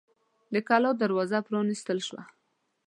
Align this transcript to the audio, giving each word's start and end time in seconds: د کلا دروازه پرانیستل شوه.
د 0.53 0.55
کلا 0.67 0.91
دروازه 1.01 1.37
پرانیستل 1.47 1.99
شوه. 2.07 2.21